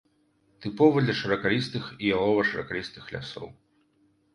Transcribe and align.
Тыповы 0.65 1.03
для 1.05 1.15
шыракалістых 1.21 1.93
і 2.03 2.13
ялова-шыракалістых 2.17 3.03
лясоў. 3.17 3.59